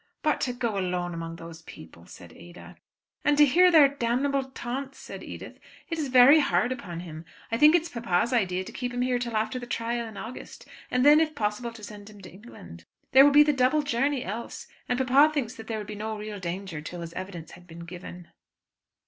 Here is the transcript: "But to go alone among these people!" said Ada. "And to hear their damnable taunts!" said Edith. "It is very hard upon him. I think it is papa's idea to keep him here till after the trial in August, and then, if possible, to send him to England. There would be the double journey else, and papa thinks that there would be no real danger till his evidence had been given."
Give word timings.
"But 0.23 0.41
to 0.41 0.53
go 0.53 0.79
alone 0.79 1.13
among 1.13 1.35
these 1.35 1.61
people!" 1.61 2.07
said 2.07 2.33
Ada. 2.33 2.75
"And 3.23 3.37
to 3.37 3.45
hear 3.45 3.69
their 3.69 3.87
damnable 3.87 4.45
taunts!" 4.45 4.97
said 4.97 5.21
Edith. 5.21 5.59
"It 5.89 5.99
is 5.99 6.07
very 6.07 6.39
hard 6.39 6.71
upon 6.71 7.01
him. 7.01 7.23
I 7.51 7.57
think 7.59 7.75
it 7.75 7.83
is 7.83 7.89
papa's 7.89 8.33
idea 8.33 8.63
to 8.63 8.71
keep 8.71 8.95
him 8.95 9.03
here 9.03 9.19
till 9.19 9.37
after 9.37 9.59
the 9.59 9.67
trial 9.67 10.07
in 10.07 10.17
August, 10.17 10.67
and 10.89 11.05
then, 11.05 11.19
if 11.19 11.35
possible, 11.35 11.71
to 11.73 11.83
send 11.83 12.09
him 12.09 12.19
to 12.23 12.31
England. 12.33 12.85
There 13.11 13.23
would 13.23 13.33
be 13.35 13.43
the 13.43 13.53
double 13.53 13.83
journey 13.83 14.23
else, 14.23 14.65
and 14.89 14.97
papa 14.97 15.31
thinks 15.31 15.53
that 15.53 15.67
there 15.67 15.77
would 15.77 15.85
be 15.85 15.93
no 15.93 16.17
real 16.17 16.39
danger 16.39 16.81
till 16.81 17.01
his 17.01 17.13
evidence 17.13 17.51
had 17.51 17.67
been 17.67 17.81
given." 17.85 18.29